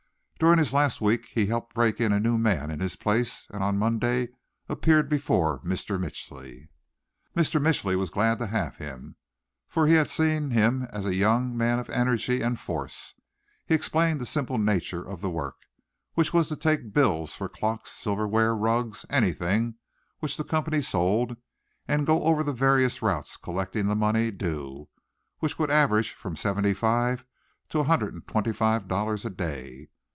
[0.41, 3.63] During his last week he helped break in a new man in his place, and
[3.63, 4.29] on Monday
[4.67, 5.99] appeared before Mr.
[6.01, 6.67] Mitchly.
[7.35, 7.61] Mr.
[7.61, 9.17] Mitchly was glad to have him,
[9.67, 13.13] for he had seen him as a young man of energy and force.
[13.67, 15.57] He explained the simple nature of the work,
[16.15, 19.75] which was to take bills for clocks, silverware, rugs, anything
[20.21, 21.37] which the company sold,
[21.87, 24.89] and go over the various routes collecting the money due,
[25.37, 27.25] which would average from seventy five
[27.69, 29.89] to a hundred and twenty five dollars a day.